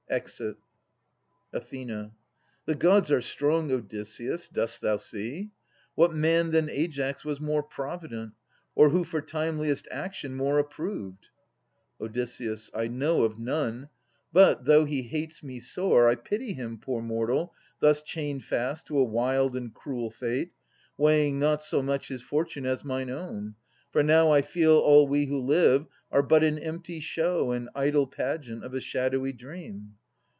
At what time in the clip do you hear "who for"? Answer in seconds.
8.89-9.21